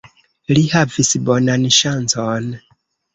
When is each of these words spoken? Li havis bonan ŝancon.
Li 0.57 0.61
havis 0.75 1.11
bonan 1.27 1.67
ŝancon. 1.81 2.49